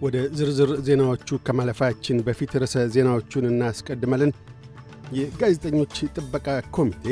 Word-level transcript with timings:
ወደ 0.00 0.16
ዝርዝር 0.38 0.70
ዜናዎቹ 0.86 1.38
ከማለፋችን 1.46 2.22
በፊት 2.26 2.52
ርዕሰ 2.62 2.82
ዜናዎቹን 2.94 3.46
እናስቀድማለን። 3.50 4.32
የጋዜጠኞች 5.16 5.94
ጥበቃ 6.14 6.46
ኮሚቴ 6.76 7.04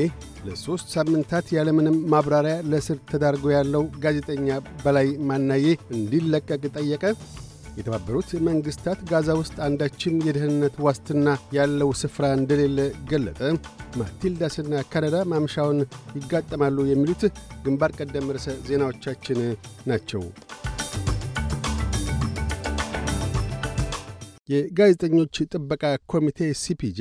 ለሦስት 0.46 0.86
ሳምንታት 0.94 1.46
ያለምንም 1.56 1.96
ማብራሪያ 2.12 2.56
ለእስር 2.70 2.98
ተዳርጎ 3.10 3.44
ያለው 3.54 3.84
ጋዜጠኛ 4.04 4.48
በላይ 4.84 5.08
ማናዬ 5.28 5.66
እንዲለቀቅ 5.96 6.62
ጠየቀ። 6.76 7.04
የተባበሩት 7.78 8.30
መንግሥታት 8.48 8.98
ጋዛ 9.10 9.30
ውስጥ 9.38 9.56
አንዳችም 9.66 10.20
የደህንነት 10.26 10.74
ዋስትና 10.84 11.28
ያለው 11.56 11.90
ስፍራ 12.02 12.26
እንደሌለ 12.38 12.78
ገለጠ። 13.10 13.40
ማቲልዳስና 14.00 14.82
ካናዳ 14.92 15.16
ማምሻውን 15.32 15.80
ይጋጠማሉ። 16.18 16.86
የሚሉት 16.90 17.24
ግንባር 17.64 17.94
ቀደም 17.98 18.32
ርዕሰ 18.36 18.56
ዜናዎቻችን 18.68 19.40
ናቸው። 19.86 20.22
የጋዜጠኞች 24.48 25.36
ጥበቃ 25.52 25.82
ኮሚቴ 26.12 26.48
ሲፒጄ 26.62 27.00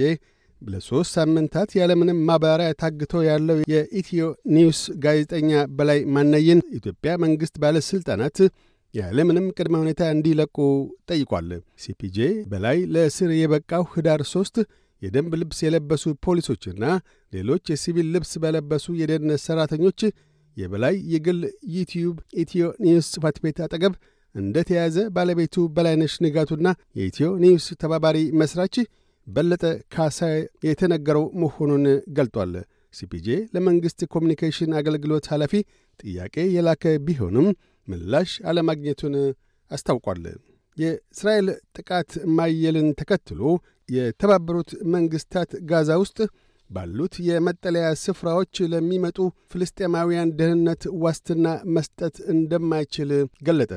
ለሦስት 0.62 1.12
ሳምንታት 1.16 1.70
ያለምንም 1.80 2.20
ማብራሪያ 2.28 2.70
ታግቶ 2.82 3.24
ያለው 3.28 3.58
የኢትዮ 3.72 4.26
ኒውስ 4.54 4.82
ጋዜጠኛ 5.04 5.50
በላይ 5.78 6.00
ማናየን 6.16 6.62
ኢትዮጵያ 6.78 7.14
መንግሥት 7.24 7.56
ባለሥልጣናት 7.64 8.38
ያለምንም 8.94 9.46
ቅድመ 9.58 9.76
ሁኔታ 9.82 10.02
እንዲለቁ 10.16 10.58
ጠይቋል። 11.10 11.50
ሲፒጄ 11.84 12.18
በላይ 12.52 12.80
ለእስር 12.94 13.32
የበቃው 13.38 13.84
ኅዳር 13.94 14.22
ሦስት 14.34 14.58
የደንብ 15.02 15.34
ልብስ 15.42 15.60
የለበሱ 15.66 16.14
ፖሊሶችና 16.26 16.84
ሌሎች 17.34 17.64
የሲቪል 17.74 18.08
ልብስ 18.16 18.32
በለበሱ 18.44 18.86
የደህንነት 19.00 19.42
ሠራተኞች 19.48 20.02
የበላይ 20.58 20.96
የግል 21.14 21.40
ዩቲዩብ 21.76 22.16
ኢትዮ 22.42 22.66
ኒውስ 22.84 23.08
ጽሕፈት 23.14 23.38
ቤት 23.44 23.60
አጠገብ 23.66 23.94
እንደ 24.36 24.58
ተያዘ 24.68 24.96
ባለቤቱ 25.16 25.56
በላይነሽ 25.76 26.14
ንጋቱና 26.24 26.68
የኢትዮ 26.98 27.28
ኒውስ 27.44 27.66
ተባባሪ 27.82 28.20
መሥራች 28.42 28.76
በለጠ 29.28 29.64
ካሳ 29.94 30.20
የተነገረው 30.68 31.26
መሆኑን 31.42 31.86
ገልጧል። 32.18 32.54
ሲፒጄ 32.94 33.28
ለመንግሥት 33.54 34.02
ኮሚኒኬሽን 34.14 34.72
አገልግሎት 34.80 35.28
ኃላፊ 35.34 35.54
ጥያቄ 36.00 36.36
የላከ 36.56 36.94
ቢሆንም 37.06 37.48
ምላሽ 37.88 38.32
አለማግኘቱን 38.50 39.16
አስታውቋል። 39.72 40.24
የእስራኤል 40.78 41.48
ጥቃት 41.78 42.12
ማየልን 42.38 42.88
ተከትሎ 43.00 43.42
የተባበሩት 43.90 44.72
መንግሥታት 44.94 45.52
ጋዛ 45.70 45.92
ውስጥ 46.04 46.20
ባሉት 46.70 47.16
የመጠለያ 47.28 47.88
ስፍራዎች 48.04 48.56
ለሚመጡ 48.72 49.18
ፍልስጤማውያን 49.52 50.34
ደህንነት 50.40 50.84
ዋስትና 51.04 51.48
መስጠት 51.76 52.16
እንደማይችል 52.34 53.12
ገለጠ። 53.48 53.72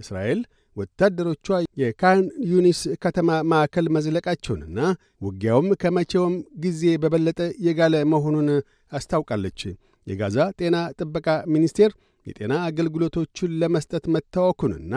እስራኤል 0.00 0.40
ወታደሮቿ 0.76 1.46
የካን 1.80 2.20
ዩኒስ 2.50 2.80
ከተማ 3.04 3.30
ማዕከል 3.50 3.86
መዝለቃቸውንና 3.96 4.78
ውጊያውም 5.24 5.68
ከመቼውም 5.82 6.34
ጊዜ 6.64 6.82
በበለጠ 7.02 7.40
የጋለ 7.66 7.94
መሆኑን 8.12 8.48
አስታውቃለች። 8.92 9.60
የጋዛ 10.06 10.38
ጤና 10.60 10.76
ጥበቃ 10.98 11.26
ሚኒስቴር 11.54 11.90
የጤና 12.26 12.54
አገልግሎቶቹን 12.68 13.52
ለመስጠት 13.60 14.04
መታወኩንና 14.14 14.94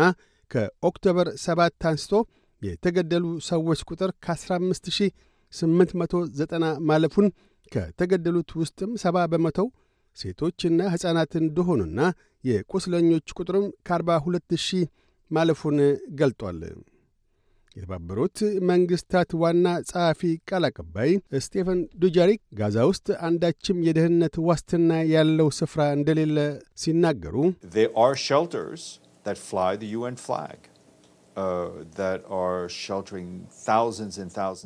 ከኦክቶበር 0.52 1.28
7 1.44 1.88
አንስቶ 1.90 2.14
የተገደሉ 2.62 3.26
ሰዎች 3.50 3.80
ቁጥር 3.90 4.10
ከ15890 5.54 6.67
ማለፉን 6.90 7.28
ከተገደሉት 7.72 8.50
ውስጥም 8.62 8.92
70 9.04 9.26
በመቶው 9.34 9.67
ሴቶችና 10.17 10.81
ሕፃናት 10.94 11.33
እንደሆኑና 11.42 12.00
የቁስለኞች 12.44 13.28
ቁጥርም 13.38 13.67
ከ42 13.88 14.58
ሺህ 14.66 14.83
ማለፉን 15.31 15.78
ገልጧል። 16.20 16.59
የተባበሩት 17.75 18.38
መንግሥታት 18.70 19.30
ዋና 19.42 19.67
ጸሐፊ 19.89 20.20
ቃል 20.50 20.64
አቀባይ 20.67 21.11
ስቴፈን 21.45 21.80
ዱጃሪክ 22.02 22.42
ጋዛ 22.60 22.77
ውስጥ 22.89 23.08
አንዳችም 23.27 23.77
የደህንነት 23.88 24.36
ዋስትና 24.48 24.99
ያለው 25.14 25.49
ስፍራ 25.60 25.82
እንደሌለ 25.98 26.38
ሲናገሩ 26.83 27.36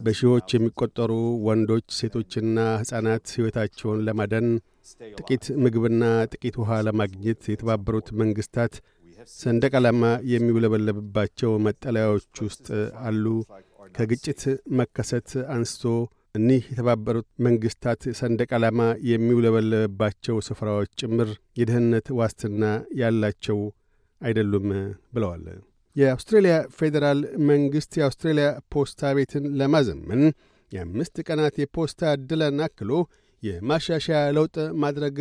በሺዎች 0.08 0.48
የሚቆጠሩ 0.56 1.12
ወንዶች፣ 1.48 1.88
ሴቶችና 2.00 2.58
ሕፃናት 2.82 3.26
ሕይወታቸውን 3.36 4.04
ለማዳን 4.08 4.48
ጥቂት 5.20 5.46
ምግብና 5.64 6.04
ጥቂት 6.34 6.56
ውሃ 6.62 6.72
ለማግኘት 6.88 7.42
የተባበሩት 7.52 8.10
መንግሥታት 8.22 8.76
ሰንደቅ 9.38 9.72
ዓላማ 9.80 10.04
የሚውለበለብባቸው 10.32 11.52
መጠለያዎች 11.66 12.36
ውስጥ 12.46 12.68
አሉ። 13.08 13.26
ከግጭት 13.96 14.42
መከሰት 14.80 15.30
አንስቶ 15.54 15.84
እኒህ 16.36 16.64
የተባበሩት 16.72 17.28
መንግሥታት 17.46 18.02
ሰንደቅ 18.20 18.50
ዓላማ 18.58 18.82
የሚውለበለብባቸው 19.12 20.38
ስፍራዎች 20.48 20.92
ጭምር 21.02 21.30
የደህንነት 21.60 22.08
ዋስትና 22.20 22.64
ያላቸው 23.02 23.60
አይደሉም 24.22 24.68
ብለዋል። 25.16 25.46
የአውስትሬልያ 25.98 26.56
ፌዴራል 26.78 27.20
መንግሥት 27.50 27.92
የአውስትሬልያ 28.00 28.48
ፖስታ 28.74 29.12
ቤትን 29.18 29.46
ለማዘመን 29.60 30.22
የአምስት 30.72 31.16
ቀናት 31.28 31.56
የፖስታ 31.62 32.12
ዕድልን 32.16 32.60
አክሎ 32.66 32.92
የማሻሻያ 33.44 34.20
ለውጥ 34.38 34.56
ማድረግ 34.84 35.18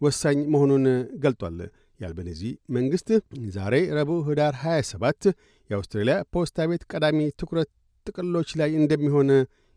ወሳኝ 0.00 0.38
መሆኑን 0.54 0.86
ገልጧል። 1.24 1.58
የአልቤኒዚ 2.00 2.42
መንግሥት 2.76 3.08
ዛሬ 3.54 3.74
ረቡዕ 3.98 4.18
ኅዳር 4.28 4.54
27 4.62 5.28
የአውስትሬልያ 5.70 6.16
ፖስታ 6.34 6.66
ቤት 6.70 6.82
ቀዳሚ 6.92 7.20
ትኩረት 7.40 7.70
ጥቅሎች 8.06 8.50
ላይ 8.60 8.72
እንደሚሆን 8.80 9.30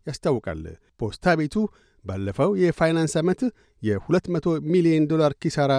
ያስታውቃል። 0.08 0.64
ፖስታ 1.00 1.36
ቤቱ 1.40 1.56
ባለፈው 2.06 2.52
የፋይናንስ 2.62 3.16
ዓመት 3.22 3.42
የ200 3.82 4.56
ሚሊዮን 4.74 5.08
ዶላር 5.12 5.34
ኪሳራ 5.44 5.74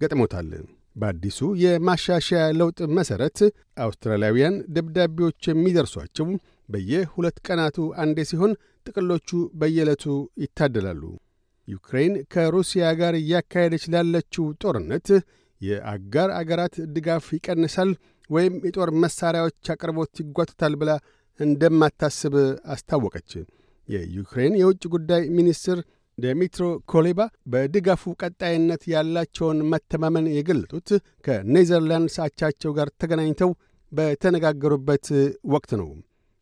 ገጥሞታል። 0.00 0.48
በአዲሱ 0.96 1.40
የማሻሻያ 1.62 2.42
ለውጥ 2.58 2.78
መሠረት 2.96 3.38
አውስትራሊያውያን 3.84 4.56
ደብዳቤዎች 4.76 5.42
የሚደርሷቸው 5.50 6.26
በየሁለት 6.68 7.36
ቀናቱ 7.46 7.78
አንዴ 8.02 8.18
ሲሆን 8.30 8.52
ጥቅሎቹ 8.86 9.28
በየዕለቱ 9.60 10.04
ይታደላሉ። 10.42 11.02
ዩክሬን 11.68 12.14
ከሩሲያ 12.32 12.84
ጋር 13.00 13.14
እያካሄደች 13.18 13.84
ላለችው 13.94 14.46
ጦርነት 14.62 15.08
የአጋር 15.60 16.30
አገራት 16.38 16.74
ድጋፍ 16.94 17.26
ይቀንሳል 17.36 17.90
ወይም 18.30 18.54
የጦር 18.66 18.90
መሣሪያዎች 19.02 19.70
አቅርቦት 19.74 20.14
ይጓትታል 20.22 20.74
ብላ 20.80 20.90
እንደማታስብ 21.40 22.34
አስታወቀች። 22.74 23.30
የዩክሬን 23.88 24.54
የውጭ 24.60 24.82
ጉዳይ 24.94 25.22
ሚኒስትር 25.38 25.78
ዴሚትሮ 26.18 26.64
ኮሌባ 26.92 27.20
በድጋፉ 27.52 28.12
ቀጣይነት 28.22 28.82
ያላቸውን 28.92 29.58
መተማመን 29.72 30.26
የገለጡት 30.36 30.88
ከኔዘርላንድስ 31.26 32.16
አቻቸው 32.26 32.72
ጋር 32.78 32.88
ተገናኝተው 33.02 33.50
በተነጋገሩበት 33.92 35.06
ወቅት 35.52 35.70
ነው። 35.80 35.88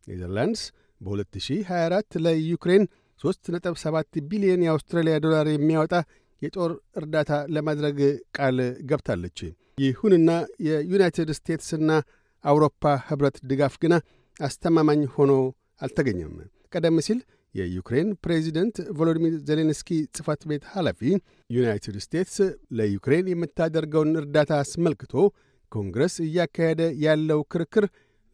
ኔዘርላንድስ 0.07 0.63
በ2024 1.01 2.19
ለዩክሬን 2.25 2.83
3.7 3.19 4.21
ቢሊዮን 4.29 4.65
የአውስትራሊያ 4.65 5.15
ዶላር 5.25 5.47
የሚያወጣ 5.51 5.93
የጦር 6.41 6.71
እርዳታ 6.99 7.31
ለማድረግ 7.55 7.97
ቃል 8.37 8.57
ገብታለች። 8.89 9.39
ይሁንና 9.77 10.31
የዩናይትድ 10.67 11.29
ስቴትስና 11.37 11.91
አውሮፓ 12.43 12.83
ኅብረት 13.07 13.37
ድጋፍ 13.49 13.75
ግና 13.83 13.93
አስተማማኝ 14.39 15.01
ሆኖ 15.15 15.33
አልተገኘም። 15.81 16.33
ቀደም 16.73 16.97
ሲል 17.07 17.19
የዩክሬን 17.55 18.09
ፕሬዚደንት 18.23 18.75
ቮሎዲሚር 18.97 19.33
ዜሌንስኪ 19.49 19.89
ጽሕፈት 20.15 20.41
ቤት 20.49 20.63
ኃላፊ 20.73 21.01
ዩናይትድ 21.49 21.95
ስቴትስ 22.05 22.37
ለዩክሬን 22.77 23.29
የምታደርገውን 23.31 24.19
እርዳታ 24.21 24.51
አስመልክቶ 24.63 25.13
ኮንግረስ 25.71 26.15
እያካሄደ 26.25 26.81
ያለው 27.05 27.41
ክርክር 27.53 27.85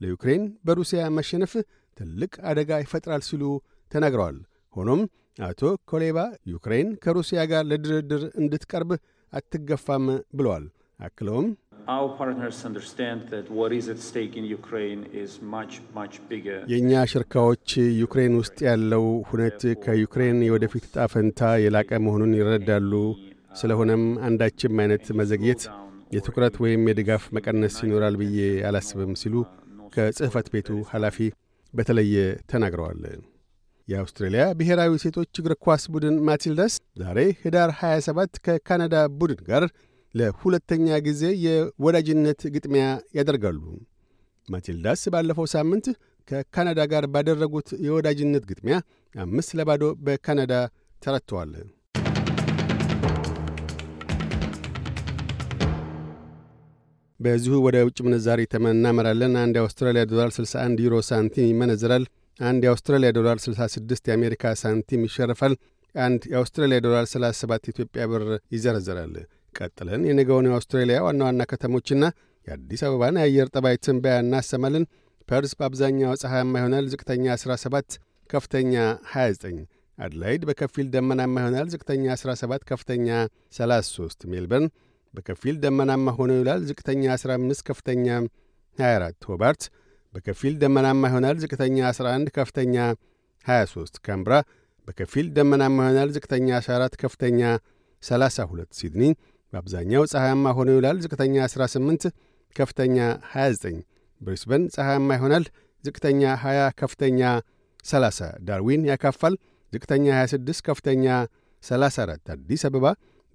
ለዩክሬን 0.01 0.43
በሩሲያ 0.67 1.03
መሸነፍ 1.17 1.53
ትልቅ 1.97 2.33
አደጋ 2.49 2.71
ይፈጥራል 2.83 3.21
ሲሉ 3.27 3.43
ተናግረዋል። 3.91 4.37
ሆኖም 4.75 5.01
አቶ 5.37 5.61
ኮሌባ 5.91 6.19
ዩክሬን 6.51 6.89
ከሩሲያ 7.03 7.41
ጋር 7.51 7.63
ለድርድር 7.71 8.23
እንድትቀርብ 8.41 8.91
አትገፋም 9.33 10.05
ብለዋል። 10.37 10.65
አክለውም 10.99 11.47
የእኛ 16.71 16.91
ሽርካዎች 17.11 17.67
ዩክሬን 17.99 18.33
ውስጥ 18.39 18.57
ያለው 18.67 19.05
ሁነት 19.29 19.61
ከዩክሬን 19.83 20.39
የወደፊት 20.47 20.85
ዕጣ 20.89 21.07
ፈንታ 21.13 21.51
የላቀ 21.63 21.99
መሆኑን 22.05 22.33
ይረዳሉ። 22.39 22.91
ስለሆነም 23.59 24.03
አንዳችም 24.27 24.81
አይነት 24.83 25.05
መዘግየት፣ 25.19 25.61
የትኩረት 26.15 26.55
ወይም 26.63 26.83
የድጋፍ 26.89 27.23
መቀነስ 27.37 27.77
ይኖራል 27.85 28.17
ብዬ 28.21 28.37
አላስብም 28.69 29.13
ሲሉ 29.21 29.35
ከጽሕፈት 29.95 30.47
ቤቱ 30.53 30.69
ኃላፊ 30.91 31.17
በተለየ 31.73 32.15
ተናግረዋል። 32.51 33.01
የአውስትሬልያ 33.87 34.43
ብሔራዊ 34.59 34.93
ሴቶች 35.03 35.39
እግር 35.41 35.53
ኳስ 35.63 35.83
ቡድን 35.91 36.15
ማቲልዳስ 36.27 36.73
ዛሬ 37.01 37.19
ኅዳር 37.41 37.69
27 37.79 38.39
ከካናዳ 38.45 38.95
ቡድን 39.19 39.41
ጋር 39.49 39.63
ለሁለተኛ 40.15 40.97
ጊዜ 41.07 41.23
የወዳጅነት 41.45 42.41
ግጥሚያ 42.55 42.85
ያደርጋሉ። 43.17 43.61
ማቲልዳስ 44.47 45.01
ባለፈው 45.13 45.47
ሳምንት 45.53 45.87
ከካናዳ 46.27 46.81
ጋር 46.91 47.05
ባደረጉት 47.13 47.69
የወዳጅነት 47.85 48.45
ግጥሚያ 48.49 48.77
አምስት 49.15 49.51
ለባዶ 49.59 49.83
በካናዳ 50.05 50.53
ተረትተዋል። 51.01 51.51
በዚሁ 57.19 57.55
ወደ 57.65 57.77
ውጭ 57.85 57.97
ምንዛሪ 58.05 58.41
ተመን 58.51 58.75
እናመራለን። 58.75 59.33
አንድ 59.43 59.55
የአውስትራሊያ 59.57 60.03
ዶላር 60.11 60.29
61 60.35 60.83
ዩሮ 60.85 60.95
ሳንቲም 61.07 61.47
ይመነዝራል። 61.51 62.03
አንድ 62.39 62.61
የአውስትራሊያ 62.65 63.09
ዶላር 63.17 63.37
66 63.45 64.09
የአሜሪካ 64.09 64.53
ሳንቲም 64.61 65.05
ይሸርፋል። 65.07 65.53
አንድ 65.95 66.21
የአውስትራሊያ 66.31 66.79
ዶላር 66.85 67.05
37 67.13 67.71
ኢትዮጵያ 67.73 68.03
ብር 68.11 68.25
ይዘረዘራል። 68.55 69.15
ቀጥለን 69.57 70.01
የነገውን 70.07 70.47
የአውስትራሊያ 70.49 70.97
ዋና 71.05 71.21
ዋና 71.27 71.43
ከተሞችና 71.51 72.03
የአዲስ 72.47 72.81
አበባን 72.87 73.17
የአየር 73.19 73.47
ጠባይ 73.53 73.75
ትንበያ 73.85 74.15
እናሰማለን። 74.23 74.85
ፐርስ 75.27 75.53
በአብዛኛው 75.59 76.11
ፀሐያማ 76.21 76.53
ይሆናል። 76.59 76.85
ዝቅተኛ 76.91 77.25
17፣ 77.37 77.97
ከፍተኛ 78.29 78.73
29። 79.13 79.57
አድላይድ 79.97 80.41
በከፊል 80.49 80.87
ደመናማ 80.93 81.35
ይሆናል። 81.41 81.67
ዝቅተኛ 81.73 82.05
17፣ 82.15 82.63
ከፍተኛ 82.69 83.07
33። 83.57 84.27
ሜልበርን 84.31 84.67
በከፊል 85.13 85.55
ደመናማ 85.63 86.07
ሆኖ 86.17 86.31
ይውላል። 86.37 86.61
ዝቅተኛ 86.69 87.03
15፣ 87.15 87.63
ከፍተኛ 87.69 88.07
24። 88.77 89.27
ሆባርት 89.29 89.63
በከፊል 90.13 90.53
ደመናማ 90.61 91.03
ይሆናል። 91.11 91.37
ዝቅተኛ 91.43 91.77
11፣ 91.91 92.29
ከፍተኛ 92.37 92.75
23። 93.45 93.99
ካንብራ 94.07 94.33
በከፊል 94.87 95.27
ደመናማ 95.37 95.77
ይሆናል። 95.83 96.11
ዝቅተኛ 96.15 96.47
14፣ 96.61 96.95
ከፍተኛ 97.03 97.41
32። 98.03 98.79
ሲድኒ 98.79 99.03
በአብዛኛው 99.53 100.03
ፀሐያማ 100.11 100.45
ሆኖ 100.57 100.69
ይውላል። 100.73 100.97
ዝቅተኛ 101.03 101.35
18፣ 101.47 102.07
ከፍተኛ 102.55 102.97
29። 103.31 103.77
ብሪስበን 104.21 104.63
ፀሐያማ 104.75 105.09
ይሆናል። 105.17 105.45
ዝቅተኛ 105.83 106.21
20፣ 106.37 106.69
ከፍተኛ 106.79 107.21
30። 107.85 108.29
ዳርዊን 108.47 108.81
ያካፋል። 108.91 109.35
ዝቅተኛ 109.73 110.05
26፣ 110.19 110.61
ከፍተኛ 110.67 111.05
34። 111.63 112.31
አዲስ 112.35 112.63
አበባ 112.69 112.85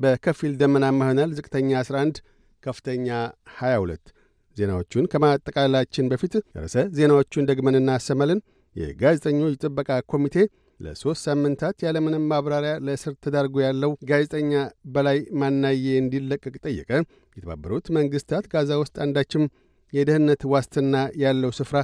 በከፊል 0.00 0.52
ደመናማ 0.60 1.00
ይሆናል። 1.06 1.30
ዝቅተኛ 1.38 1.70
11፣ 1.82 2.16
ከፍተኛ 2.62 3.08
22። 3.56 4.12
ዜናዎቹን 4.56 5.04
ከማጠቃላችን 5.12 6.08
በፊት 6.12 6.34
ርዕሰ 6.56 6.76
ዜናዎቹን 6.96 7.46
ደግመን 7.50 7.78
እናሰማለን። 7.80 8.40
የጋዜጠኞች 8.76 9.54
ጥበቃ 9.62 9.90
ኮሚቴ 10.12 10.36
ለሦስት 10.82 11.22
ሳምንታት 11.26 11.76
ያለምንም 11.86 12.24
ማብራሪያ 12.30 12.72
ለእስር 12.86 13.14
ተዳርጎ 13.24 13.56
ያለው 13.64 13.92
ጋዜጠኛ 14.10 14.52
በላይ 14.94 15.18
ማናዬ 15.40 15.84
እንዲለቀቅ 16.00 16.54
ጠየቀ። 16.64 16.90
የተባበሩት 17.36 17.86
መንግሥታት 17.96 18.46
ጋዛ 18.54 18.70
ውስጥ 18.82 18.96
አንዳችም 19.04 19.44
የደህንነት 19.92 20.42
ዋስትና 20.52 20.94
ያለው 21.22 21.52
ስፍራ 21.58 21.78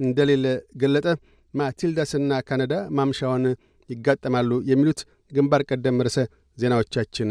እንደሌለ 0.00 0.46
ገለጠ። 0.82 1.06
ማቲልዳስና 1.54 2.40
ካናዳ 2.48 2.74
ማምሻውን 2.98 3.44
ይጋጠማሉ። 3.90 4.50
የሚሉት 4.70 5.00
ግንባር 5.32 5.62
ቀደም 5.70 6.00
ርዕሰ 6.06 6.18
ዜናዎቻችን 6.58 7.30